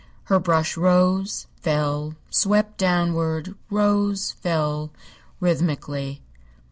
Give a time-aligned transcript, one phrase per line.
[0.23, 4.89] Her brush rose, fell, swept downward, rose, fell,
[5.39, 6.23] rhythmically.